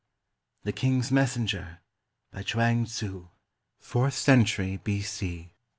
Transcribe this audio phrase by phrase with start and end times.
[0.63, 1.77] THE KING'S MESSENGER
[2.31, 3.27] BY CHUANG TZU,
[3.77, 5.51] FOURTH CENTURY B.C.